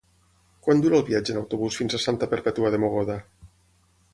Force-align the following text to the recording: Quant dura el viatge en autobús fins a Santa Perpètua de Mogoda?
Quant 0.67 0.79
dura 0.85 0.97
el 0.99 1.03
viatge 1.09 1.35
en 1.35 1.39
autobús 1.41 1.77
fins 1.81 1.97
a 1.97 2.01
Santa 2.07 2.31
Perpètua 2.33 2.73
de 2.77 2.81
Mogoda? 2.85 3.19